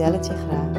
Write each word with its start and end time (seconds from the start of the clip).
vertel 0.00 0.34
je 0.34 0.46
graag. 0.46 0.72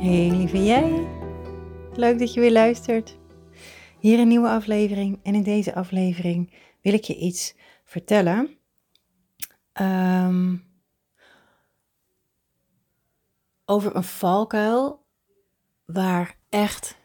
Hey 0.00 0.30
lieve 0.30 0.64
jij, 0.64 1.06
leuk 1.94 2.18
dat 2.18 2.34
je 2.34 2.40
weer 2.40 2.52
luistert. 2.52 3.18
Hier 3.98 4.18
een 4.18 4.28
nieuwe 4.28 4.48
aflevering 4.48 5.20
en 5.22 5.34
in 5.34 5.42
deze 5.42 5.74
aflevering 5.74 6.52
wil 6.82 6.92
ik 6.92 7.04
je 7.04 7.16
iets 7.16 7.54
vertellen. 7.84 8.58
Ehm, 9.72 10.56
over 13.64 13.96
een 13.96 14.04
valkuil 14.04 15.06
waar 15.84 16.38
echt 16.48 16.97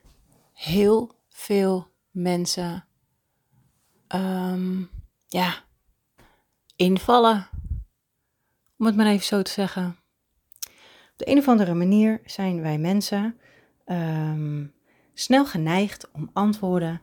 heel 0.53 1.15
veel 1.29 1.87
mensen 2.11 2.85
um, 4.15 4.89
ja, 5.27 5.55
invallen. 6.75 7.47
Om 8.77 8.85
het 8.85 8.95
maar 8.95 9.05
even 9.05 9.25
zo 9.25 9.41
te 9.41 9.51
zeggen. 9.51 9.97
Op 11.11 11.19
de 11.19 11.29
een 11.29 11.37
of 11.37 11.47
andere 11.47 11.73
manier 11.73 12.21
zijn 12.25 12.61
wij 12.61 12.77
mensen 12.77 13.37
um, 13.85 14.73
snel 15.13 15.45
geneigd 15.45 16.11
om 16.11 16.29
antwoorden 16.33 17.01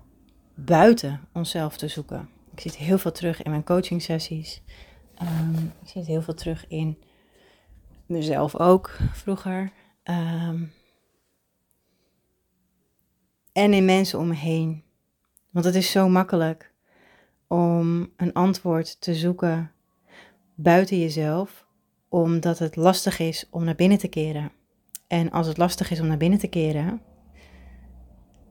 buiten 0.55 1.29
onszelf 1.33 1.77
te 1.77 1.89
zoeken. 1.89 2.29
Ik 2.53 2.61
zie 2.61 2.71
het 2.71 2.81
heel 2.81 2.99
veel 2.99 3.13
terug 3.13 3.43
in 3.43 3.51
mijn 3.51 3.65
coaching 3.65 4.03
sessies. 4.03 4.63
Um, 5.23 5.73
ik 5.83 5.89
zie 5.89 6.01
het 6.01 6.11
heel 6.11 6.23
veel 6.23 6.35
terug 6.35 6.67
in 6.69 6.99
mezelf 8.07 8.57
ook 8.57 8.97
vroeger. 9.13 9.73
Um, 10.05 10.73
en 13.61 13.73
in 13.73 13.85
mensen 13.85 14.19
om 14.19 14.29
me 14.29 14.35
heen. 14.35 14.83
Want 15.51 15.65
het 15.65 15.75
is 15.75 15.91
zo 15.91 16.09
makkelijk 16.09 16.73
om 17.47 18.13
een 18.17 18.33
antwoord 18.33 19.01
te 19.01 19.15
zoeken 19.15 19.73
buiten 20.55 20.99
jezelf, 20.99 21.67
omdat 22.09 22.59
het 22.59 22.77
lastig 22.77 23.19
is 23.19 23.47
om 23.51 23.65
naar 23.65 23.75
binnen 23.75 23.99
te 23.99 24.09
keren. 24.09 24.53
En 25.07 25.31
als 25.31 25.47
het 25.47 25.57
lastig 25.57 25.91
is 25.91 26.01
om 26.01 26.07
naar 26.07 26.17
binnen 26.17 26.39
te 26.39 26.49
keren, 26.49 27.01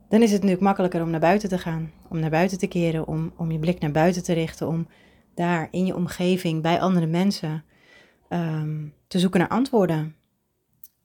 dan 0.10 0.22
is 0.22 0.32
het 0.32 0.42
natuurlijk 0.42 0.62
makkelijker 0.62 1.02
om 1.02 1.10
naar 1.10 1.20
buiten 1.20 1.50
te 1.50 1.58
gaan. 1.58 1.92
Om 2.10 2.20
naar 2.20 2.30
buiten 2.30 2.58
te 2.58 2.68
keren, 2.68 3.08
om, 3.08 3.34
om 3.38 3.52
je 3.52 3.60
blik 3.60 3.80
naar 3.80 3.92
buiten 3.92 4.24
te 4.24 4.34
richten, 4.34 4.68
om 4.68 4.88
daar 5.34 5.68
in 5.72 5.86
je 5.86 5.96
omgeving, 5.96 6.62
bij 6.62 6.82
andere 6.82 7.08
mensen, 7.08 7.64
um, 8.30 8.94
te 9.08 9.20
zoeken 9.20 9.40
naar 9.40 9.50
antwoorden. 9.50 10.16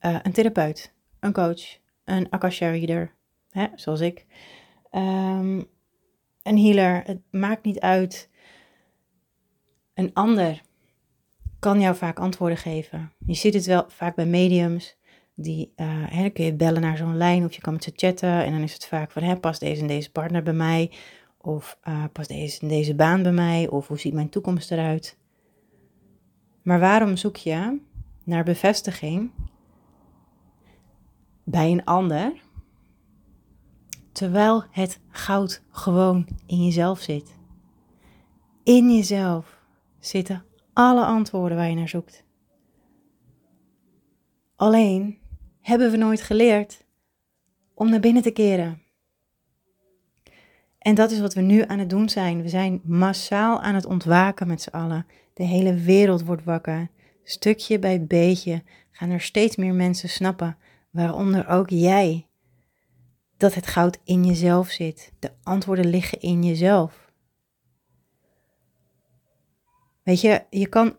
Uh, 0.00 0.16
een 0.22 0.32
therapeut, 0.32 0.92
een 1.20 1.32
coach, 1.32 1.78
een 2.04 2.26
Akasha 2.30 2.70
reader, 2.70 3.14
hè, 3.54 3.66
zoals 3.74 4.00
ik. 4.00 4.26
Um, 4.92 5.66
een 6.42 6.58
healer, 6.58 7.02
het 7.04 7.20
maakt 7.30 7.64
niet 7.64 7.80
uit. 7.80 8.30
Een 9.94 10.10
ander 10.12 10.62
kan 11.58 11.80
jou 11.80 11.96
vaak 11.96 12.18
antwoorden 12.18 12.58
geven. 12.58 13.12
Je 13.26 13.34
ziet 13.34 13.54
het 13.54 13.66
wel 13.66 13.84
vaak 13.88 14.14
bij 14.14 14.26
mediums. 14.26 14.96
Die, 15.34 15.72
uh, 15.76 15.86
hè, 15.88 16.28
kun 16.28 16.44
je 16.44 16.54
bellen 16.54 16.80
naar 16.80 16.96
zo'n 16.96 17.16
lijn 17.16 17.44
of 17.44 17.54
je 17.54 17.60
kan 17.60 17.72
met 17.72 17.84
ze 17.84 17.92
chatten. 17.96 18.44
En 18.44 18.52
dan 18.52 18.62
is 18.62 18.72
het 18.72 18.86
vaak 18.86 19.10
van, 19.10 19.22
hè, 19.22 19.36
past 19.36 19.60
deze 19.60 19.80
en 19.80 19.86
deze 19.86 20.10
partner 20.10 20.42
bij 20.42 20.52
mij? 20.52 20.90
Of 21.40 21.78
uh, 21.88 22.04
past 22.12 22.28
deze 22.28 22.60
en 22.60 22.68
deze 22.68 22.94
baan 22.94 23.22
bij 23.22 23.32
mij? 23.32 23.68
Of 23.68 23.88
hoe 23.88 23.98
ziet 23.98 24.14
mijn 24.14 24.28
toekomst 24.28 24.70
eruit? 24.70 25.18
Maar 26.62 26.80
waarom 26.80 27.16
zoek 27.16 27.36
je 27.36 27.80
naar 28.24 28.44
bevestiging 28.44 29.30
bij 31.44 31.70
een 31.70 31.84
ander, 31.84 32.32
terwijl 34.14 34.64
het 34.70 35.00
goud 35.08 35.62
gewoon 35.70 36.26
in 36.46 36.64
jezelf 36.64 37.00
zit? 37.00 37.34
In 38.62 38.94
jezelf 38.94 39.58
zitten 40.00 40.44
alle 40.72 41.04
antwoorden 41.04 41.56
waar 41.56 41.68
je 41.68 41.74
naar 41.74 41.88
zoekt. 41.88 42.24
Alleen 44.56 45.18
hebben 45.60 45.90
we 45.90 45.96
nooit 45.96 46.22
geleerd 46.22 46.84
om 47.74 47.90
naar 47.90 48.00
binnen 48.00 48.22
te 48.22 48.30
keren. 48.30 48.82
En 50.78 50.94
dat 50.94 51.10
is 51.10 51.20
wat 51.20 51.34
we 51.34 51.40
nu 51.40 51.64
aan 51.66 51.78
het 51.78 51.90
doen 51.90 52.08
zijn. 52.08 52.42
We 52.42 52.48
zijn 52.48 52.80
massaal 52.84 53.60
aan 53.60 53.74
het 53.74 53.86
ontwaken 53.86 54.46
met 54.46 54.62
z'n 54.62 54.70
allen. 54.70 55.06
De 55.34 55.44
hele 55.44 55.74
wereld 55.74 56.24
wordt 56.24 56.44
wakker. 56.44 56.90
Stukje 57.22 57.78
bij 57.78 58.04
beetje 58.06 58.62
gaan 58.90 59.10
er 59.10 59.20
steeds 59.20 59.56
meer 59.56 59.74
mensen 59.74 60.08
snappen, 60.08 60.56
waaronder 60.90 61.48
ook 61.48 61.70
jij, 61.70 62.26
dat 63.36 63.54
het 63.54 63.66
goud 63.66 63.98
in 64.04 64.24
jezelf 64.24 64.70
zit. 64.70 65.12
De 65.18 65.32
antwoorden 65.42 65.86
liggen 65.86 66.20
in 66.20 66.42
jezelf. 66.42 67.12
Weet 70.02 70.20
je, 70.20 70.44
je 70.50 70.66
kan 70.66 70.96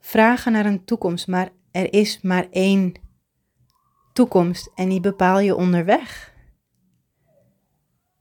vragen 0.00 0.52
naar 0.52 0.66
een 0.66 0.84
toekomst, 0.84 1.26
maar 1.26 1.48
er 1.70 1.92
is 1.92 2.20
maar 2.20 2.46
één 2.50 2.94
toekomst 4.12 4.70
en 4.74 4.88
die 4.88 5.00
bepaal 5.00 5.38
je 5.38 5.56
onderweg. 5.56 6.34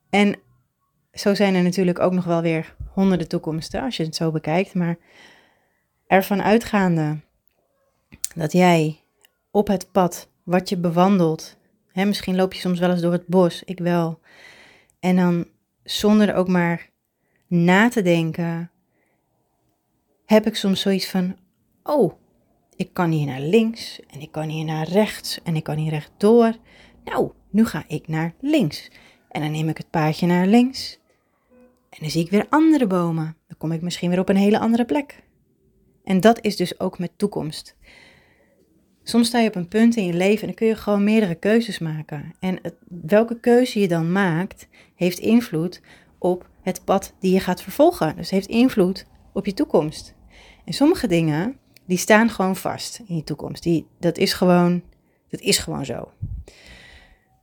En 0.10 0.40
zo 1.14 1.34
zijn 1.34 1.56
er 1.56 1.64
natuurlijk 1.64 2.00
ook 2.00 2.14
nog 2.14 2.26
wel 2.26 2.42
weer 2.42 2.76
honderden 2.92 3.28
toekomsten 3.28 3.82
als 3.82 3.98
je 3.98 4.04
het 4.04 4.16
zo 4.16 4.32
bekijkt, 4.32 4.74
maar 4.74 4.98
ervan 6.08 6.42
uitgaande 6.42 7.20
dat 8.36 8.52
jij 8.52 9.00
op 9.52 9.68
het 9.68 9.92
pad 9.92 10.30
wat 10.44 10.70
je 10.70 10.78
bewandelt, 10.78 11.58
hè, 11.96 12.06
misschien 12.06 12.36
loop 12.36 12.54
je 12.54 12.60
soms 12.60 12.80
wel 12.80 12.90
eens 12.92 13.02
door 13.02 13.12
het 13.12 13.28
bos, 13.28 13.64
ik 13.64 13.80
wel, 13.80 14.20
en 15.00 15.16
dan 15.16 15.48
zonder 15.84 16.36
ook 16.36 16.48
maar 16.48 16.90
na 17.48 17.90
te 17.90 18.02
denken, 18.02 18.72
heb 20.26 20.46
ik 20.46 20.56
soms 20.56 20.82
zoiets 20.82 21.10
van, 21.10 21.38
oh, 21.84 22.14
ik 22.76 22.94
kan 22.94 23.12
hier 23.12 23.26
naar 23.26 23.42
links 23.42 24.00
en 24.08 24.22
ik 24.22 24.32
kan 24.32 24.50
hier 24.50 24.66
naar 24.66 24.88
rechts 24.88 25.42
en 25.44 25.56
ik 25.56 25.64
kan 25.64 25.78
hier 25.78 25.90
rechtdoor. 25.90 26.56
Nou, 27.04 27.32
nu 27.50 27.66
ga 27.66 27.84
ik 27.88 28.08
naar 28.08 28.34
links. 28.40 28.92
En 29.30 29.42
dan 29.42 29.52
neem 29.52 29.70
ik 29.70 29.78
het 29.78 29.90
paadje 29.90 30.26
naar 30.26 30.48
links. 30.48 31.00
En 31.90 31.98
dan 32.00 32.10
zie 32.10 32.24
ik 32.24 32.32
weer 32.32 32.46
andere 32.50 32.88
bomen. 32.88 33.38
Dan 33.48 33.58
kom 33.58 33.72
ik 33.72 33.82
misschien 33.82 34.10
weer 34.10 34.20
op 34.20 34.30
een 34.30 34.36
hele 34.36 34.60
andere 34.60 34.86
plek. 34.86 35.24
En 36.04 36.20
dat 36.20 36.42
is 36.42 36.56
dus 36.56 36.80
ook 36.80 37.00
met 37.00 37.18
toekomst. 37.18 37.76
Soms 39.08 39.28
sta 39.28 39.40
je 39.40 39.48
op 39.48 39.56
een 39.56 39.68
punt 39.68 39.96
in 39.96 40.06
je 40.06 40.14
leven 40.14 40.42
en 40.42 40.48
dan 40.48 40.56
kun 40.56 40.68
je 40.68 40.76
gewoon 40.76 41.04
meerdere 41.04 41.36
keuzes 41.36 41.80
maken. 41.80 42.34
En 42.40 42.60
het, 42.62 42.74
welke 42.88 43.40
keuze 43.40 43.80
je 43.80 43.88
dan 43.88 44.12
maakt, 44.12 44.68
heeft 44.96 45.20
invloed 45.20 45.82
op 46.18 46.50
het 46.62 46.82
pad 46.84 47.14
die 47.20 47.34
je 47.34 47.40
gaat 47.40 47.62
vervolgen. 47.62 48.16
Dus 48.16 48.30
heeft 48.30 48.48
invloed 48.48 49.06
op 49.34 49.46
je 49.46 49.54
toekomst. 49.54 50.14
En 50.66 50.74
sommige 50.74 51.08
dingen, 51.08 51.58
die 51.86 51.98
staan 51.98 52.30
gewoon 52.30 52.56
vast 52.56 53.02
in 53.08 53.16
je 53.16 53.24
toekomst. 53.24 53.64
Die, 53.64 53.88
dat, 54.00 54.18
is 54.18 54.34
gewoon, 54.34 54.82
dat 55.30 55.40
is 55.40 55.58
gewoon 55.58 55.86
zo. 55.86 56.12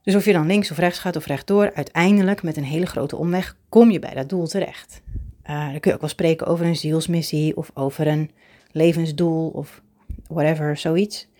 Dus 0.01 0.15
of 0.15 0.25
je 0.25 0.33
dan 0.33 0.47
links 0.47 0.71
of 0.71 0.77
rechts 0.77 0.99
gaat 0.99 1.15
of 1.15 1.25
rechtdoor, 1.25 1.73
uiteindelijk 1.73 2.43
met 2.43 2.57
een 2.57 2.63
hele 2.63 2.85
grote 2.85 3.15
omweg 3.15 3.57
kom 3.69 3.91
je 3.91 3.99
bij 3.99 4.13
dat 4.13 4.29
doel 4.29 4.47
terecht. 4.47 5.01
Uh, 5.49 5.71
dan 5.71 5.79
kun 5.79 5.89
je 5.89 5.93
ook 5.93 6.01
wel 6.01 6.09
spreken 6.09 6.47
over 6.47 6.65
een 6.65 6.75
zielsmissie 6.75 7.57
of 7.57 7.71
over 7.73 8.07
een 8.07 8.31
levensdoel 8.71 9.49
of 9.49 9.81
whatever, 10.27 10.77
zoiets. 10.77 11.31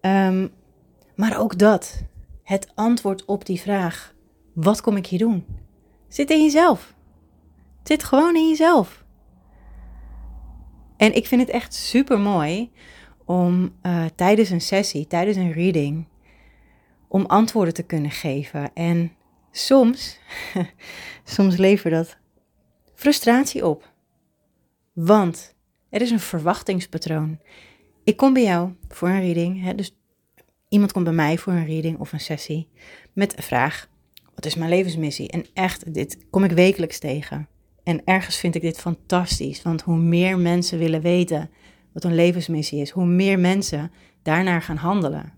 Um, 0.00 0.50
maar 1.14 1.38
ook 1.38 1.58
dat, 1.58 2.02
het 2.42 2.72
antwoord 2.74 3.24
op 3.24 3.46
die 3.46 3.60
vraag, 3.60 4.14
wat 4.54 4.80
kom 4.80 4.96
ik 4.96 5.06
hier 5.06 5.18
doen, 5.18 5.44
zit 6.08 6.30
in 6.30 6.42
jezelf. 6.42 6.94
Zit 7.82 8.04
gewoon 8.04 8.36
in 8.36 8.48
jezelf. 8.48 9.04
En 10.96 11.14
ik 11.14 11.26
vind 11.26 11.40
het 11.40 11.50
echt 11.50 11.74
super 11.74 12.18
mooi 12.18 12.70
om 13.24 13.76
uh, 13.82 14.04
tijdens 14.14 14.50
een 14.50 14.60
sessie, 14.60 15.06
tijdens 15.06 15.36
een 15.36 15.52
reading, 15.52 16.08
om 17.08 17.26
antwoorden 17.26 17.74
te 17.74 17.82
kunnen 17.82 18.10
geven. 18.10 18.70
En 18.74 19.12
soms, 19.50 20.18
soms 21.24 21.56
levert 21.56 21.94
dat 21.94 22.16
frustratie 22.94 23.66
op. 23.66 23.92
Want 24.92 25.54
er 25.90 26.00
is 26.00 26.10
een 26.10 26.20
verwachtingspatroon. 26.20 27.38
Ik 28.04 28.16
kom 28.16 28.32
bij 28.32 28.42
jou 28.42 28.72
voor 28.88 29.08
een 29.08 29.20
reading, 29.20 29.62
hè, 29.62 29.74
dus 29.74 29.96
iemand 30.68 30.92
komt 30.92 31.04
bij 31.04 31.14
mij 31.14 31.38
voor 31.38 31.52
een 31.52 31.66
reading 31.66 31.98
of 31.98 32.12
een 32.12 32.20
sessie 32.20 32.68
met 33.12 33.36
een 33.36 33.42
vraag: 33.42 33.88
Wat 34.34 34.46
is 34.46 34.54
mijn 34.54 34.70
levensmissie? 34.70 35.28
En 35.28 35.44
echt, 35.54 35.94
dit 35.94 36.26
kom 36.30 36.44
ik 36.44 36.52
wekelijks 36.52 36.98
tegen. 36.98 37.48
En 37.82 38.04
ergens 38.04 38.36
vind 38.36 38.54
ik 38.54 38.62
dit 38.62 38.78
fantastisch, 38.78 39.62
want 39.62 39.82
hoe 39.82 39.96
meer 39.96 40.38
mensen 40.38 40.78
willen 40.78 41.00
weten 41.00 41.50
wat 41.92 42.02
hun 42.02 42.14
levensmissie 42.14 42.80
is, 42.80 42.90
hoe 42.90 43.06
meer 43.06 43.38
mensen 43.38 43.92
daarnaar 44.22 44.62
gaan 44.62 44.76
handelen 44.76 45.32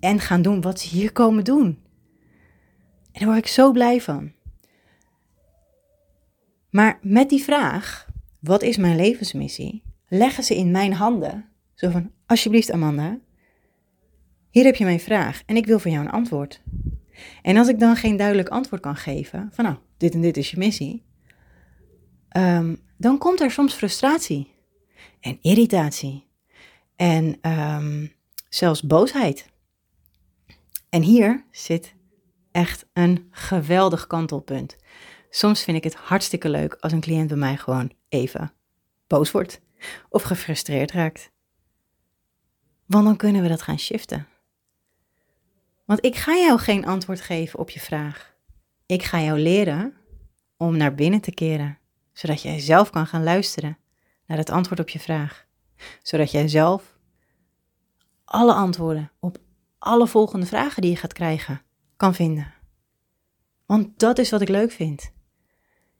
en 0.00 0.20
gaan 0.20 0.42
doen 0.42 0.60
wat 0.60 0.80
ze 0.80 0.88
hier 0.88 1.12
komen 1.12 1.44
doen. 1.44 1.78
En 3.12 3.24
daar 3.24 3.26
word 3.26 3.38
ik 3.38 3.46
zo 3.46 3.72
blij 3.72 4.00
van. 4.00 4.32
Maar 6.70 6.98
met 7.02 7.28
die 7.28 7.42
vraag, 7.42 8.08
wat 8.38 8.62
is 8.62 8.76
mijn 8.76 8.96
levensmissie, 8.96 9.82
leggen 10.08 10.44
ze 10.44 10.56
in 10.56 10.70
mijn 10.70 10.92
handen. 10.92 11.47
Zo 11.78 11.90
van, 11.90 12.12
alsjeblieft 12.26 12.70
Amanda, 12.70 13.18
hier 14.50 14.64
heb 14.64 14.74
je 14.74 14.84
mijn 14.84 15.00
vraag 15.00 15.42
en 15.46 15.56
ik 15.56 15.66
wil 15.66 15.78
van 15.78 15.90
jou 15.90 16.04
een 16.04 16.12
antwoord. 16.12 16.62
En 17.42 17.56
als 17.56 17.68
ik 17.68 17.78
dan 17.78 17.96
geen 17.96 18.16
duidelijk 18.16 18.48
antwoord 18.48 18.82
kan 18.82 18.96
geven, 18.96 19.48
van 19.52 19.64
nou, 19.64 19.76
dit 19.96 20.14
en 20.14 20.20
dit 20.20 20.36
is 20.36 20.50
je 20.50 20.58
missie, 20.58 21.04
ehm, 22.28 22.74
dan 22.96 23.18
komt 23.18 23.40
er 23.40 23.50
soms 23.50 23.74
frustratie 23.74 24.54
en 25.20 25.38
irritatie 25.40 26.26
en 26.96 27.38
ehm, 27.40 28.06
zelfs 28.48 28.82
boosheid. 28.82 29.50
En 30.88 31.02
hier 31.02 31.44
zit 31.50 31.94
echt 32.52 32.86
een 32.92 33.28
geweldig 33.30 34.06
kantelpunt. 34.06 34.76
Soms 35.30 35.62
vind 35.62 35.76
ik 35.76 35.84
het 35.84 35.94
hartstikke 35.94 36.48
leuk 36.48 36.76
als 36.80 36.92
een 36.92 37.00
cliënt 37.00 37.28
bij 37.28 37.36
mij 37.36 37.56
gewoon 37.56 37.92
even 38.08 38.52
boos 39.06 39.30
wordt 39.30 39.60
of 40.08 40.22
gefrustreerd 40.22 40.92
raakt. 40.92 41.36
Want 42.88 43.04
dan 43.04 43.16
kunnen 43.16 43.42
we 43.42 43.48
dat 43.48 43.62
gaan 43.62 43.78
shiften. 43.78 44.26
Want 45.84 46.04
ik 46.04 46.16
ga 46.16 46.36
jou 46.36 46.58
geen 46.58 46.86
antwoord 46.86 47.20
geven 47.20 47.58
op 47.58 47.70
je 47.70 47.80
vraag. 47.80 48.36
Ik 48.86 49.02
ga 49.02 49.20
jou 49.20 49.38
leren 49.38 49.94
om 50.56 50.76
naar 50.76 50.94
binnen 50.94 51.20
te 51.20 51.34
keren, 51.34 51.78
zodat 52.12 52.42
jij 52.42 52.58
zelf 52.58 52.90
kan 52.90 53.06
gaan 53.06 53.22
luisteren 53.22 53.78
naar 54.26 54.38
het 54.38 54.50
antwoord 54.50 54.80
op 54.80 54.88
je 54.88 54.98
vraag. 54.98 55.46
Zodat 56.02 56.30
jij 56.30 56.48
zelf 56.48 56.98
alle 58.24 58.52
antwoorden 58.52 59.10
op 59.20 59.38
alle 59.78 60.06
volgende 60.06 60.46
vragen 60.46 60.82
die 60.82 60.90
je 60.90 60.96
gaat 60.96 61.12
krijgen 61.12 61.62
kan 61.96 62.14
vinden. 62.14 62.54
Want 63.66 63.98
dat 63.98 64.18
is 64.18 64.30
wat 64.30 64.40
ik 64.40 64.48
leuk 64.48 64.72
vind. 64.72 65.12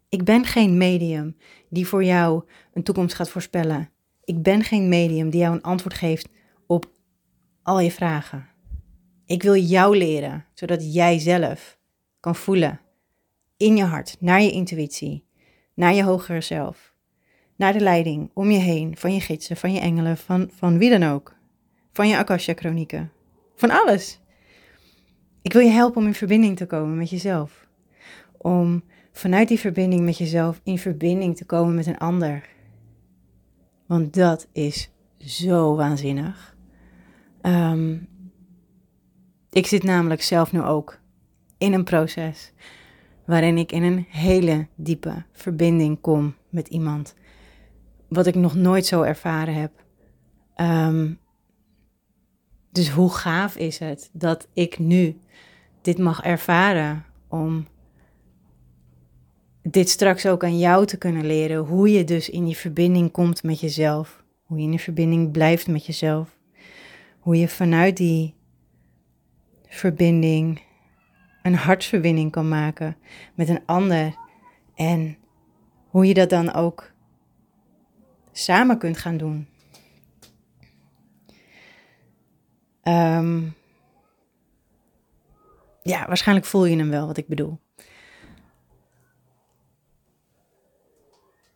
Ik 0.08 0.24
ben 0.24 0.44
geen 0.44 0.76
medium 0.76 1.36
die 1.70 1.86
voor 1.86 2.04
jou 2.04 2.44
een 2.72 2.82
toekomst 2.82 3.14
gaat 3.14 3.30
voorspellen. 3.30 3.90
Ik 4.24 4.42
ben 4.42 4.64
geen 4.64 4.88
medium 4.88 5.30
die 5.30 5.40
jou 5.40 5.54
een 5.54 5.62
antwoord 5.62 5.94
geeft 5.94 6.28
op 6.68 6.90
al 7.62 7.80
je 7.80 7.90
vragen. 7.90 8.46
Ik 9.26 9.42
wil 9.42 9.56
jou 9.56 9.96
leren, 9.96 10.44
zodat 10.54 10.94
jij 10.94 11.18
zelf 11.18 11.78
kan 12.20 12.34
voelen 12.34 12.80
in 13.56 13.76
je 13.76 13.84
hart, 13.84 14.16
naar 14.20 14.42
je 14.42 14.50
intuïtie, 14.50 15.24
naar 15.74 15.94
je 15.94 16.02
hogere 16.04 16.40
zelf, 16.40 16.94
naar 17.56 17.72
de 17.72 17.80
leiding 17.80 18.30
om 18.34 18.50
je 18.50 18.58
heen, 18.58 18.96
van 18.96 19.14
je 19.14 19.20
gidsen, 19.20 19.56
van 19.56 19.72
je 19.72 19.80
engelen, 19.80 20.16
van, 20.16 20.50
van 20.54 20.78
wie 20.78 20.90
dan 20.90 21.02
ook, 21.02 21.36
van 21.92 22.08
je 22.08 22.16
Akasha-chronieken, 22.16 23.12
van 23.54 23.70
alles. 23.70 24.20
Ik 25.42 25.52
wil 25.52 25.62
je 25.62 25.70
helpen 25.70 26.00
om 26.00 26.06
in 26.06 26.14
verbinding 26.14 26.56
te 26.56 26.66
komen 26.66 26.96
met 26.96 27.10
jezelf, 27.10 27.68
om 28.36 28.82
vanuit 29.12 29.48
die 29.48 29.58
verbinding 29.58 30.04
met 30.04 30.18
jezelf 30.18 30.60
in 30.64 30.78
verbinding 30.78 31.36
te 31.36 31.44
komen 31.44 31.74
met 31.74 31.86
een 31.86 31.98
ander. 31.98 32.48
Want 33.86 34.14
dat 34.14 34.48
is 34.52 34.90
zo 35.18 35.76
waanzinnig. 35.76 36.56
Um, 37.42 38.08
ik 39.50 39.66
zit 39.66 39.82
namelijk 39.82 40.22
zelf 40.22 40.52
nu 40.52 40.62
ook 40.62 40.98
in 41.58 41.72
een 41.72 41.84
proces 41.84 42.52
waarin 43.26 43.58
ik 43.58 43.72
in 43.72 43.82
een 43.82 44.06
hele 44.08 44.66
diepe 44.74 45.24
verbinding 45.32 46.00
kom 46.00 46.34
met 46.48 46.68
iemand. 46.68 47.14
Wat 48.08 48.26
ik 48.26 48.34
nog 48.34 48.54
nooit 48.54 48.86
zo 48.86 49.02
ervaren 49.02 49.54
heb. 49.54 49.72
Um, 50.56 51.18
dus 52.72 52.90
hoe 52.90 53.10
gaaf 53.10 53.56
is 53.56 53.78
het 53.78 54.10
dat 54.12 54.48
ik 54.52 54.78
nu 54.78 55.20
dit 55.80 55.98
mag 55.98 56.22
ervaren 56.22 57.04
om 57.28 57.66
dit 59.62 59.88
straks 59.88 60.26
ook 60.26 60.44
aan 60.44 60.58
jou 60.58 60.86
te 60.86 60.98
kunnen 60.98 61.26
leren. 61.26 61.58
Hoe 61.58 61.92
je 61.92 62.04
dus 62.04 62.30
in 62.30 62.44
die 62.44 62.56
verbinding 62.56 63.10
komt 63.10 63.42
met 63.42 63.60
jezelf. 63.60 64.24
Hoe 64.44 64.58
je 64.58 64.64
in 64.64 64.70
die 64.70 64.80
verbinding 64.80 65.30
blijft 65.30 65.66
met 65.66 65.86
jezelf. 65.86 66.37
Hoe 67.28 67.38
je 67.38 67.48
vanuit 67.48 67.96
die 67.96 68.34
verbinding 69.66 70.62
een 71.42 71.54
hartsverbinding 71.54 72.30
kan 72.30 72.48
maken 72.48 72.96
met 73.34 73.48
een 73.48 73.62
ander. 73.66 74.14
En 74.74 75.18
hoe 75.88 76.06
je 76.06 76.14
dat 76.14 76.30
dan 76.30 76.52
ook 76.52 76.92
samen 78.32 78.78
kunt 78.78 78.98
gaan 78.98 79.16
doen. 79.16 79.48
Um, 82.82 83.54
ja, 85.82 86.06
waarschijnlijk 86.06 86.46
voel 86.46 86.64
je 86.64 86.76
hem 86.76 86.90
wel 86.90 87.06
wat 87.06 87.16
ik 87.16 87.26
bedoel. 87.26 87.60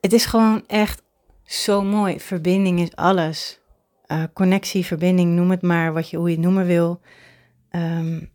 Het 0.01 0.13
is 0.13 0.25
gewoon 0.25 0.67
echt 0.67 1.03
zo 1.43 1.81
mooi. 1.81 2.19
Verbinding 2.19 2.79
is 2.79 2.95
alles. 2.95 3.62
Uh, 4.13 4.23
connectie, 4.33 4.85
verbinding, 4.85 5.35
noem 5.35 5.51
het 5.51 5.61
maar 5.61 5.93
wat 5.93 6.09
je, 6.09 6.17
hoe 6.17 6.29
je 6.29 6.35
het 6.35 6.45
noemen 6.45 6.65
wil. 6.65 7.01
Um, 7.69 8.31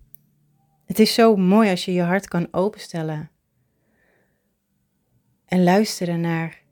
het 0.84 0.98
is 0.98 1.14
zo 1.14 1.36
mooi 1.36 1.70
als 1.70 1.84
je 1.84 1.92
je 1.92 2.02
hart 2.02 2.28
kan 2.28 2.48
openstellen. 2.50 3.30
En 5.44 5.64
luisteren 5.64 6.20
naar, 6.20 6.62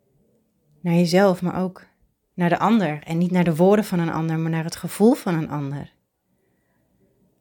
naar 0.80 0.94
jezelf, 0.94 1.42
maar 1.42 1.62
ook 1.62 1.86
naar 2.34 2.48
de 2.48 2.58
ander. 2.58 3.02
En 3.02 3.18
niet 3.18 3.30
naar 3.30 3.44
de 3.44 3.56
woorden 3.56 3.84
van 3.84 3.98
een 3.98 4.12
ander, 4.12 4.38
maar 4.38 4.50
naar 4.50 4.64
het 4.64 4.76
gevoel 4.76 5.14
van 5.14 5.34
een 5.34 5.50
ander. 5.50 5.92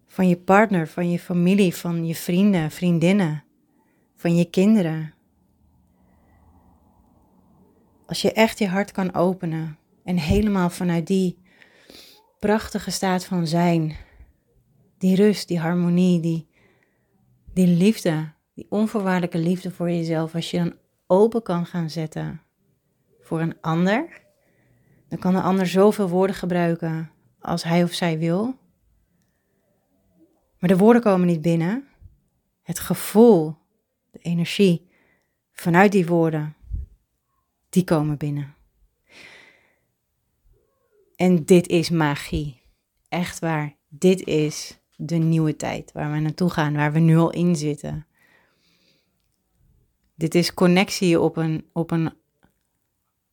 Van 0.08 0.28
je 0.28 0.38
partner, 0.38 0.88
van 0.88 1.12
je 1.12 1.20
familie, 1.20 1.76
van 1.76 2.06
je 2.06 2.16
vrienden, 2.16 2.72
vriendinnen, 2.72 3.44
van 4.16 4.36
je 4.36 4.50
kinderen. 4.50 5.14
Als 8.06 8.22
je 8.22 8.32
echt 8.32 8.60
je 8.60 8.68
hart 8.68 8.92
kan 8.92 9.14
openen 9.14 9.78
en 10.04 10.18
helemaal 10.18 10.70
vanuit 10.70 11.08
die 11.08 11.44
prachtige 12.46 12.92
staat 12.92 13.26
van 13.26 13.48
zijn, 13.48 13.96
die 14.98 15.16
rust, 15.16 15.48
die 15.48 15.60
harmonie, 15.60 16.20
die, 16.20 16.48
die 17.54 17.68
liefde, 17.68 18.32
die 18.54 18.66
onvoorwaardelijke 18.70 19.38
liefde 19.38 19.72
voor 19.72 19.90
jezelf, 19.90 20.36
als 20.36 20.52
je 20.52 20.58
dan 20.58 20.76
open 21.08 21.42
kan 21.42 21.66
gaan 21.66 21.90
zetten 21.90 22.42
voor 23.20 23.42
een 23.42 23.62
ander, 23.62 24.22
dan 25.08 25.20
kan 25.20 25.34
de 25.34 25.42
ander 25.42 25.68
zoveel 25.68 26.10
woorden 26.10 26.36
gebruiken 26.36 27.12
als 27.40 27.64
hij 27.64 27.84
of 27.84 27.94
zij 27.94 28.20
wil. 28.20 28.58
Maar 30.60 30.70
de 30.70 30.78
woorden 30.78 31.02
komen 31.02 31.28
niet 31.28 31.42
binnen. 31.42 31.88
Het 32.62 32.80
gevoel, 32.80 33.56
de 34.12 34.20
energie 34.20 34.90
vanuit 35.52 35.92
die 35.92 36.06
woorden, 36.06 36.56
die 37.70 37.84
komen 37.84 38.18
binnen. 38.18 38.55
En 41.16 41.46
dit 41.46 41.68
is 41.68 41.90
magie. 41.90 42.62
Echt 43.10 43.40
waar. 43.40 43.76
Dit 43.88 44.24
is 44.24 44.80
de 44.96 45.16
nieuwe 45.16 45.56
tijd 45.56 45.92
waar 45.92 46.12
we 46.12 46.20
naartoe 46.20 46.50
gaan, 46.50 46.74
waar 46.74 46.92
we 46.92 47.00
nu 47.00 47.18
al 47.18 47.32
in 47.32 47.56
zitten. 47.56 48.06
Dit 50.16 50.36
is 50.36 50.54
connectie 50.54 51.20
op 51.20 51.38
een, 51.38 51.66
op 51.74 51.92
een 51.92 52.14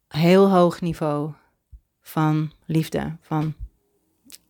heel 0.09 0.51
hoog 0.51 0.81
niveau 0.81 1.33
van 2.01 2.53
liefde, 2.67 3.17
van 3.21 3.55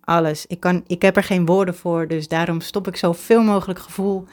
alles. 0.01 0.47
Ik, 0.47 0.61
kan, 0.61 0.85
ik 0.87 1.03
heb 1.03 1.17
er 1.17 1.23
geen 1.23 1.47
woorden 1.47 1.75
voor, 1.75 2.09
dus 2.09 2.29
daarom 2.29 2.61
stop 2.61 2.89
ik 2.89 2.97
zoveel 2.97 3.43
mogelijk 3.43 3.79
gevoel 3.79 4.25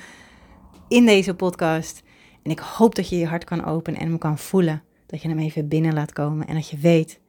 in 0.87 1.05
deze 1.05 1.33
podcast. 1.33 2.03
En 2.43 2.51
ik 2.51 2.59
hoop 2.59 2.95
dat 2.95 3.09
je 3.09 3.17
je 3.17 3.27
hart 3.27 3.43
kan 3.43 3.65
openen 3.65 3.99
en 3.99 4.07
hem 4.07 4.17
kan 4.17 4.37
voelen. 4.37 4.83
Dat 5.05 5.21
je 5.21 5.27
hem 5.27 5.39
even 5.39 5.67
binnen 5.67 5.93
laat 5.93 6.13
komen 6.13 6.47
en 6.47 6.55
dat 6.55 6.69
je 6.69 6.77
weet 6.77 7.19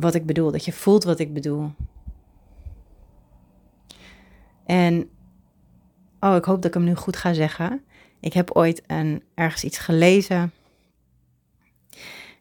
wat 0.00 0.14
ik 0.14 0.26
bedoel. 0.26 0.50
Dat 0.50 0.64
je 0.64 0.72
voelt 0.72 1.04
wat 1.04 1.18
ik 1.18 1.32
bedoel. 1.32 1.72
En, 4.64 5.10
oh, 6.20 6.36
ik 6.36 6.44
hoop 6.44 6.56
dat 6.56 6.64
ik 6.64 6.74
hem 6.74 6.84
nu 6.84 6.94
goed 6.94 7.16
ga 7.16 7.32
zeggen. 7.32 7.84
Ik 8.20 8.32
heb 8.32 8.50
ooit 8.50 8.82
een, 8.86 9.22
ergens 9.34 9.64
iets 9.64 9.78
gelezen. 9.78 10.52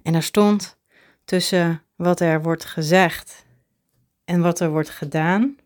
En 0.04 0.13
daar 0.13 0.24
stond 0.24 0.78
tussen 1.25 1.84
wat 1.96 2.20
er 2.20 2.42
wordt 2.42 2.66
gezegd 2.66 3.46
en 4.25 4.42
wat 4.42 4.60
er 4.60 4.70
wordt 4.70 4.89
gedaan. 4.89 5.58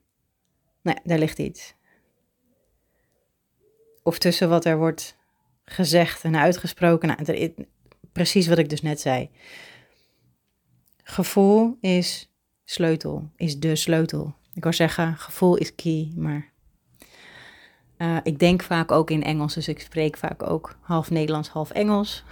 Nou, 0.82 0.98
daar 1.04 1.20
ligt 1.20 1.40
iets. 1.40 1.74
Of 4.04 4.18
tussen 4.18 4.50
wat 4.50 4.66
er 4.66 4.78
wordt 4.78 5.18
gezegd 5.66 6.24
en 6.24 6.36
uitgesproken. 6.36 7.08
Nou, 7.08 7.54
precies 8.12 8.48
wat 8.48 8.58
ik 8.58 8.70
dus 8.70 8.82
net 8.82 9.02
zei. 9.02 9.30
Gevoel 11.04 11.78
is 11.82 12.32
sleutel, 12.64 13.30
is 13.36 13.60
de 13.60 13.76
sleutel. 13.76 14.36
Ik 14.54 14.64
wou 14.64 14.76
zeggen, 14.76 15.18
gevoel 15.18 15.56
is 15.56 15.76
key, 15.76 16.12
maar 16.16 16.54
Uh, 17.98 18.18
ik 18.24 18.40
denk 18.40 18.64
vaak 18.64 18.92
ook 18.92 19.12
in 19.12 19.24
Engels, 19.24 19.54
dus 19.54 19.68
ik 19.68 19.80
spreek 19.80 20.18
vaak 20.18 20.44
ook 20.44 20.78
half 20.82 21.10
Nederlands, 21.10 21.50
half 21.50 21.72
Engels. 21.72 22.24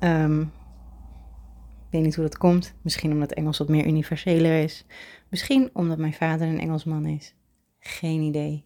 Um, 0.00 0.40
ik 1.86 1.90
weet 1.90 2.02
niet 2.02 2.14
hoe 2.14 2.24
dat 2.24 2.38
komt. 2.38 2.74
Misschien 2.82 3.12
omdat 3.12 3.32
Engels 3.32 3.58
wat 3.58 3.68
meer 3.68 3.86
universeler 3.86 4.62
is. 4.62 4.84
Misschien 5.28 5.70
omdat 5.72 5.98
mijn 5.98 6.14
vader 6.14 6.48
een 6.48 6.60
Engelsman 6.60 7.06
is. 7.06 7.34
Geen 7.78 8.20
idee. 8.20 8.64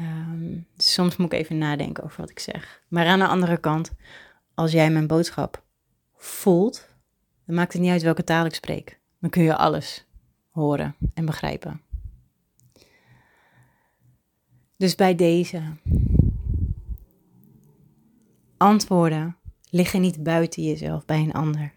Um, 0.00 0.66
soms 0.76 1.16
moet 1.16 1.32
ik 1.32 1.38
even 1.38 1.58
nadenken 1.58 2.04
over 2.04 2.20
wat 2.20 2.30
ik 2.30 2.38
zeg. 2.38 2.82
Maar 2.88 3.06
aan 3.06 3.18
de 3.18 3.26
andere 3.26 3.56
kant, 3.56 3.92
als 4.54 4.72
jij 4.72 4.90
mijn 4.90 5.06
boodschap 5.06 5.62
voelt, 6.16 6.88
dan 7.46 7.54
maakt 7.54 7.72
het 7.72 7.82
niet 7.82 7.90
uit 7.90 8.02
welke 8.02 8.24
taal 8.24 8.44
ik 8.44 8.54
spreek. 8.54 9.00
Dan 9.20 9.30
kun 9.30 9.42
je 9.42 9.56
alles 9.56 10.06
horen 10.50 10.94
en 11.14 11.24
begrijpen. 11.24 11.80
Dus 14.76 14.94
bij 14.94 15.14
deze 15.14 15.62
antwoorden 18.56 19.36
liggen 19.70 20.00
niet 20.00 20.22
buiten 20.22 20.62
jezelf 20.62 21.04
bij 21.04 21.18
een 21.18 21.32
ander. 21.32 21.72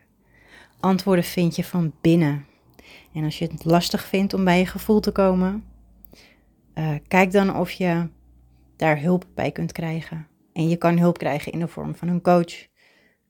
Antwoorden 0.79 1.23
vind 1.23 1.55
je 1.55 1.63
van 1.63 1.93
binnen. 2.01 2.45
En 3.13 3.23
als 3.23 3.39
je 3.39 3.45
het 3.45 3.65
lastig 3.65 4.03
vindt 4.03 4.33
om 4.33 4.43
bij 4.43 4.59
je 4.59 4.65
gevoel 4.65 4.99
te 4.99 5.11
komen, 5.11 5.63
uh, 6.75 6.95
kijk 7.07 7.31
dan 7.31 7.55
of 7.55 7.71
je 7.71 8.09
daar 8.75 9.01
hulp 9.01 9.25
bij 9.33 9.51
kunt 9.51 9.71
krijgen. 9.71 10.27
En 10.53 10.69
je 10.69 10.75
kan 10.75 10.97
hulp 10.97 11.17
krijgen 11.17 11.51
in 11.51 11.59
de 11.59 11.67
vorm 11.67 11.95
van 11.95 12.07
een 12.07 12.21
coach, 12.21 12.67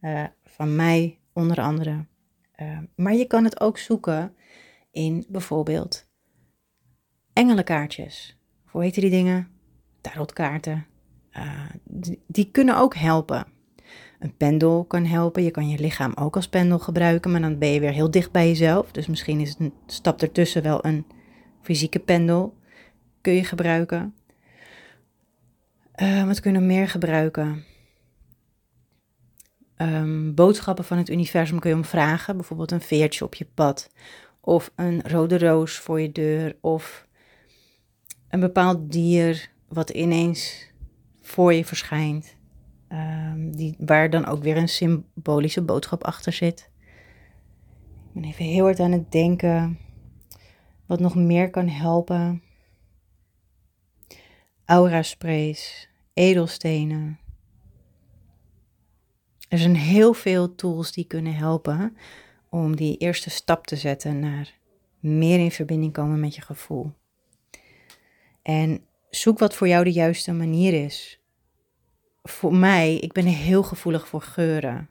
uh, 0.01 0.23
van 0.43 0.75
mij 0.75 1.19
onder 1.33 1.61
andere. 1.61 2.05
Uh, 2.61 2.77
maar 2.95 3.13
je 3.13 3.25
kan 3.25 3.43
het 3.43 3.59
ook 3.59 3.77
zoeken 3.77 4.35
in 4.91 5.25
bijvoorbeeld 5.29 6.07
engelenkaartjes. 7.33 8.37
Hoe 8.65 8.83
heten 8.83 9.01
die 9.01 9.11
dingen? 9.11 9.47
Tarotkaarten. 10.01 10.85
Die, 11.83 12.23
die 12.27 12.51
kunnen 12.51 12.77
ook 12.77 12.95
helpen. 12.95 13.47
Een 14.19 14.37
pendel 14.37 14.85
kan 14.85 15.05
helpen. 15.05 15.43
Je 15.43 15.51
kan 15.51 15.69
je 15.69 15.79
lichaam 15.79 16.11
ook 16.15 16.35
als 16.35 16.49
pendel 16.49 16.79
gebruiken, 16.79 17.31
maar 17.31 17.41
dan 17.41 17.57
ben 17.57 17.69
je 17.69 17.79
weer 17.79 17.91
heel 17.91 18.11
dicht 18.11 18.31
bij 18.31 18.47
jezelf. 18.47 18.91
Dus 18.91 19.07
misschien 19.07 19.39
is 19.39 19.55
een 19.59 19.73
stap 19.85 20.21
ertussen 20.21 20.63
wel 20.63 20.85
een 20.85 21.05
fysieke 21.61 21.99
pendel. 21.99 22.57
Kun 23.21 23.33
je 23.33 23.43
gebruiken. 23.43 24.13
Uh, 26.01 26.25
wat 26.25 26.39
kunnen 26.39 26.61
we 26.61 26.67
meer 26.67 26.87
gebruiken? 26.87 27.63
Um, 29.81 30.33
boodschappen 30.35 30.85
van 30.85 30.97
het 30.97 31.09
universum 31.09 31.59
kun 31.59 31.69
je 31.69 31.75
om 31.75 31.85
vragen. 31.85 32.37
Bijvoorbeeld 32.37 32.71
een 32.71 32.81
veertje 32.81 33.25
op 33.25 33.35
je 33.35 33.45
pad. 33.53 33.89
Of 34.41 34.71
een 34.75 35.01
rode 35.07 35.37
roos 35.37 35.77
voor 35.77 36.01
je 36.01 36.11
deur. 36.11 36.55
Of 36.61 37.07
een 38.29 38.39
bepaald 38.39 38.91
dier 38.91 39.51
wat 39.67 39.89
ineens 39.89 40.71
voor 41.21 41.53
je 41.53 41.65
verschijnt. 41.65 42.35
Um, 42.89 43.55
die, 43.55 43.75
waar 43.77 44.09
dan 44.09 44.25
ook 44.25 44.43
weer 44.43 44.57
een 44.57 44.69
symbolische 44.69 45.61
boodschap 45.61 46.03
achter 46.03 46.33
zit. 46.33 46.69
Ik 48.07 48.21
ben 48.21 48.23
even 48.23 48.45
heel 48.45 48.63
hard 48.63 48.79
aan 48.79 48.91
het 48.91 49.11
denken. 49.11 49.79
Wat 50.85 50.99
nog 50.99 51.15
meer 51.15 51.49
kan 51.49 51.67
helpen. 51.67 52.43
Aura 54.65 55.01
sprays, 55.01 55.89
edelstenen. 56.13 57.19
Er 59.49 59.57
zijn 59.57 59.75
heel 59.75 60.13
veel 60.13 60.55
tools 60.55 60.91
die 60.91 61.05
kunnen 61.05 61.33
helpen 61.33 61.97
om 62.49 62.75
die 62.75 62.97
eerste 62.97 63.29
stap 63.29 63.67
te 63.67 63.75
zetten 63.75 64.19
naar 64.19 64.53
meer 64.99 65.39
in 65.39 65.51
verbinding 65.51 65.93
komen 65.93 66.19
met 66.19 66.35
je 66.35 66.41
gevoel. 66.41 66.91
En 68.41 68.85
zoek 69.09 69.39
wat 69.39 69.55
voor 69.55 69.67
jou 69.67 69.83
de 69.83 69.91
juiste 69.91 70.33
manier 70.33 70.85
is 70.85 71.19
voor 72.23 72.53
mij, 72.53 72.95
ik 72.95 73.11
ben 73.13 73.25
heel 73.25 73.63
gevoelig 73.63 74.07
voor 74.07 74.21
geuren. 74.21 74.89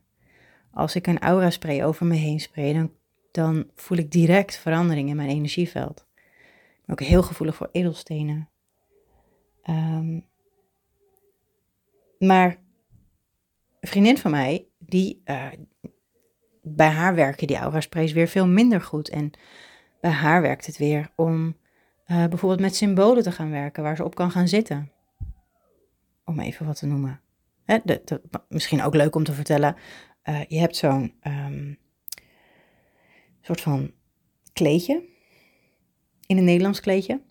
Als 0.73 0.95
ik 0.95 1.07
een 1.07 1.19
aura 1.19 1.51
spray 1.51 1.85
over 1.85 2.07
me 2.07 2.15
heen 2.15 2.41
spray, 2.41 2.91
dan, 3.31 3.71
voel 3.75 3.99
ik 3.99 4.11
direct 4.11 4.57
verandering 4.57 5.09
in 5.09 5.17
mijn 5.17 5.29
energieveld. 5.29 6.07
Ik 6.17 6.83
ben 6.85 6.99
ook 6.99 7.09
heel 7.09 7.23
gevoelig 7.23 7.55
voor 7.55 7.69
edelstenen. 7.73 8.49
Um, 9.71 10.27
maar 12.19 12.61
vriendin 13.89 14.19
van 14.19 14.31
mij, 14.31 14.69
die, 14.79 15.23
uh, 15.25 15.47
bij 16.63 16.89
haar 16.89 17.15
werken 17.15 17.47
die 17.47 17.57
aura 17.57 17.81
sprays 17.81 18.13
weer 18.13 18.29
veel 18.29 18.47
minder 18.47 18.81
goed. 18.81 19.09
En 19.09 19.31
bij 20.01 20.11
haar 20.11 20.43
werkt 20.43 20.67
het 20.67 20.77
weer 20.77 21.11
om 21.17 21.57
uh, 22.07 22.27
bijvoorbeeld 22.27 22.61
met 22.61 22.77
symbolen 22.77 23.23
te 23.23 23.33
gaan 23.33 23.51
werken 23.51 23.83
waar 23.83 23.97
ze 23.97 24.05
op 24.05 24.15
kan 24.15 24.31
gaan 24.31 24.49
zitten. 24.49 24.93
Om 26.25 26.41
even 26.41 26.67
wat 26.67 26.79
te 26.79 26.87
noemen. 26.87 27.21
Hè, 27.65 27.79
de, 27.85 28.23
misschien 28.49 28.83
ook 28.83 28.95
leuk 28.95 29.15
om 29.15 29.25
te 29.25 29.33
vertellen. 29.33 29.77
Uh, 30.25 30.45
je 30.45 30.59
hebt 30.59 30.77
zo'n 30.77 31.15
um, 31.27 31.79
soort 33.41 33.61
van 33.61 33.93
kleedje. 34.53 35.03
In 36.27 36.37
een 36.37 36.45
Nederlands 36.45 36.81
kleedje. 36.81 37.23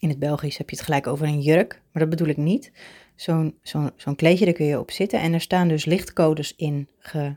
In 0.00 0.08
het 0.08 0.18
Belgisch 0.18 0.58
heb 0.58 0.70
je 0.70 0.76
het 0.76 0.84
gelijk 0.84 1.06
over 1.06 1.26
een 1.26 1.40
jurk, 1.40 1.82
maar 1.92 2.02
dat 2.02 2.10
bedoel 2.10 2.28
ik 2.28 2.36
niet. 2.36 2.72
Zo'n 3.14 3.58
zo'n 3.62 3.90
zo'n 3.96 4.16
kleedje, 4.16 4.44
daar 4.44 4.54
kun 4.54 4.66
je 4.66 4.78
op 4.78 4.90
zitten. 4.90 5.20
En 5.20 5.32
er 5.32 5.40
staan 5.40 5.68
dus 5.68 5.84
lichtcodes 5.84 6.56
in 6.56 6.88
ge, 6.98 7.36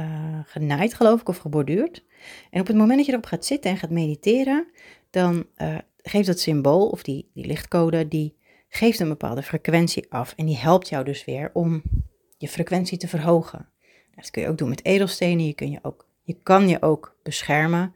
uh, 0.00 0.38
genaaid, 0.44 0.94
geloof 0.94 1.20
ik, 1.20 1.28
of 1.28 1.36
geborduurd. 1.36 2.04
En 2.50 2.60
op 2.60 2.66
het 2.66 2.76
moment 2.76 2.96
dat 2.96 3.06
je 3.06 3.12
erop 3.12 3.26
gaat 3.26 3.44
zitten 3.44 3.70
en 3.70 3.76
gaat 3.76 3.90
mediteren, 3.90 4.66
dan 5.10 5.46
uh, 5.56 5.78
geeft 6.02 6.26
dat 6.26 6.40
symbool 6.40 6.88
of 6.88 7.02
die, 7.02 7.30
die 7.34 7.46
lichtcode, 7.46 8.08
die 8.08 8.36
geeft 8.68 9.00
een 9.00 9.08
bepaalde 9.08 9.42
frequentie 9.42 10.06
af 10.08 10.32
en 10.36 10.46
die 10.46 10.56
helpt 10.56 10.88
jou 10.88 11.04
dus 11.04 11.24
weer 11.24 11.50
om 11.52 11.82
je 12.38 12.48
frequentie 12.48 12.98
te 12.98 13.08
verhogen. 13.08 13.68
Dat 14.14 14.30
kun 14.30 14.42
je 14.42 14.48
ook 14.48 14.58
doen 14.58 14.68
met 14.68 14.84
edelstenen. 14.84 15.46
Je, 15.46 15.54
kun 15.54 15.70
je, 15.70 15.78
ook, 15.82 16.06
je 16.22 16.36
kan 16.42 16.68
je 16.68 16.82
ook 16.82 17.16
beschermen 17.22 17.94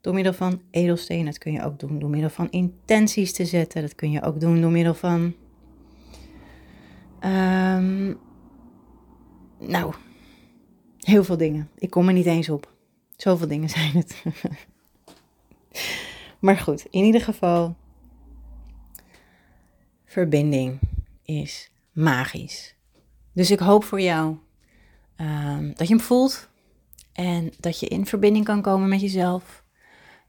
door 0.00 0.14
middel 0.14 0.32
van 0.32 0.62
edelstenen. 0.70 1.24
Dat 1.24 1.38
kun 1.38 1.52
je 1.52 1.64
ook 1.64 1.78
doen 1.78 1.98
door 1.98 2.10
middel 2.10 2.30
van 2.30 2.50
intenties 2.50 3.32
te 3.32 3.44
zetten. 3.44 3.82
Dat 3.82 3.94
kun 3.94 4.10
je 4.10 4.22
ook 4.22 4.40
doen 4.40 4.60
door 4.60 4.70
middel 4.70 4.94
van. 4.94 5.34
Um, 7.24 8.18
nou, 9.58 9.94
heel 10.98 11.24
veel 11.24 11.36
dingen. 11.36 11.70
Ik 11.78 11.90
kom 11.90 12.06
er 12.08 12.14
niet 12.14 12.26
eens 12.26 12.48
op. 12.48 12.72
Zoveel 13.16 13.48
dingen 13.48 13.68
zijn 13.78 13.92
het. 13.92 14.22
maar 16.38 16.56
goed, 16.56 16.86
in 16.90 17.04
ieder 17.04 17.20
geval 17.20 17.76
verbinding 20.04 20.78
is 21.22 21.70
magisch. 21.92 22.74
Dus 23.32 23.50
ik 23.50 23.58
hoop 23.58 23.84
voor 23.84 24.00
jou 24.00 24.36
um, 25.16 25.72
dat 25.74 25.88
je 25.88 25.94
hem 25.94 26.02
voelt 26.02 26.48
en 27.12 27.52
dat 27.60 27.80
je 27.80 27.88
in 27.88 28.06
verbinding 28.06 28.44
kan 28.44 28.62
komen 28.62 28.88
met 28.88 29.00
jezelf. 29.00 29.64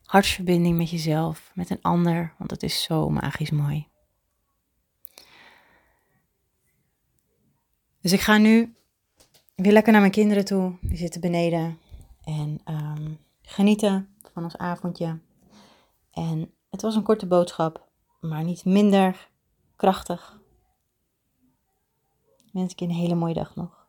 Hartsverbinding 0.05 0.77
met 0.77 0.89
jezelf, 0.89 1.51
met 1.53 1.69
een 1.69 1.81
ander, 1.81 2.33
want 2.37 2.51
het 2.51 2.63
is 2.63 2.83
zo 2.83 3.09
magisch 3.09 3.51
mooi. 3.51 3.88
Dus 8.01 8.11
ik 8.11 8.19
ga 8.21 8.37
nu 8.37 8.75
weer 9.55 9.71
lekker 9.71 9.91
naar 9.91 10.01
mijn 10.01 10.13
kinderen 10.13 10.45
toe. 10.45 10.77
Die 10.81 10.97
zitten 10.97 11.21
beneden. 11.21 11.79
En 12.23 12.61
um, 12.65 13.17
genieten 13.41 14.15
van 14.33 14.43
ons 14.43 14.57
avondje. 14.57 15.19
En 16.11 16.53
het 16.69 16.81
was 16.81 16.95
een 16.95 17.03
korte 17.03 17.27
boodschap, 17.27 17.87
maar 18.19 18.43
niet 18.43 18.65
minder 18.65 19.29
krachtig. 19.75 20.39
Wens 22.51 22.71
ik 22.71 22.79
je 22.79 22.85
een 22.85 22.91
hele 22.91 23.15
mooie 23.15 23.33
dag 23.33 23.55
nog. 23.55 23.87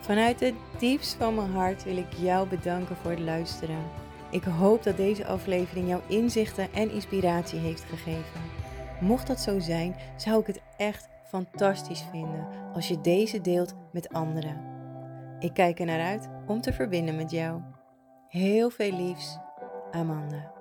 Vanuit 0.00 0.40
het 0.40 0.54
diepst 0.78 1.14
van 1.14 1.34
mijn 1.34 1.50
hart 1.50 1.84
wil 1.84 1.96
ik 1.96 2.12
jou 2.12 2.48
bedanken 2.48 2.96
voor 2.96 3.10
het 3.10 3.20
luisteren. 3.20 3.84
Ik 4.30 4.42
hoop 4.42 4.82
dat 4.82 4.96
deze 4.96 5.26
aflevering 5.26 5.88
jouw 5.88 6.02
inzichten 6.06 6.72
en 6.72 6.90
inspiratie 6.90 7.58
heeft 7.58 7.84
gegeven. 7.84 8.67
Mocht 9.00 9.26
dat 9.26 9.40
zo 9.40 9.58
zijn, 9.58 9.96
zou 10.16 10.40
ik 10.40 10.46
het 10.46 10.60
echt 10.76 11.08
fantastisch 11.24 12.04
vinden 12.10 12.46
als 12.74 12.88
je 12.88 13.00
deze 13.00 13.40
deelt 13.40 13.74
met 13.92 14.08
anderen. 14.08 14.60
Ik 15.38 15.54
kijk 15.54 15.80
er 15.80 15.86
naar 15.86 16.00
uit 16.00 16.28
om 16.46 16.60
te 16.60 16.72
verbinden 16.72 17.16
met 17.16 17.30
jou. 17.30 17.60
Heel 18.28 18.70
veel 18.70 18.92
liefs, 18.92 19.38
Amanda. 19.90 20.57